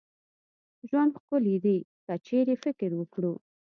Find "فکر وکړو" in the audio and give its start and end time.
2.63-3.33